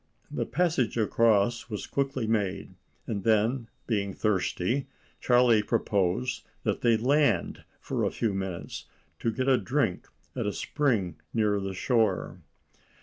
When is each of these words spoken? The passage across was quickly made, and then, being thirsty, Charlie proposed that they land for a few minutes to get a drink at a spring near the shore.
The 0.31 0.47
passage 0.47 0.97
across 0.97 1.69
was 1.69 1.85
quickly 1.85 2.25
made, 2.25 2.73
and 3.05 3.23
then, 3.23 3.67
being 3.85 4.15
thirsty, 4.15 4.87
Charlie 5.19 5.61
proposed 5.61 6.43
that 6.63 6.81
they 6.81 6.97
land 6.97 7.63
for 7.79 8.03
a 8.03 8.09
few 8.09 8.33
minutes 8.33 8.85
to 9.19 9.31
get 9.31 9.47
a 9.47 9.59
drink 9.59 10.07
at 10.35 10.47
a 10.47 10.53
spring 10.53 11.21
near 11.35 11.59
the 11.59 11.75
shore. 11.75 12.39